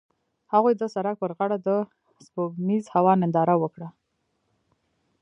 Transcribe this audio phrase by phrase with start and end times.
[0.53, 1.69] هغوی د سړک پر غاړه د
[2.25, 3.87] سپوږمیز هوا ننداره وکړه.